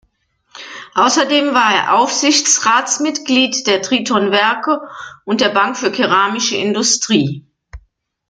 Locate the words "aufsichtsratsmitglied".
1.99-3.67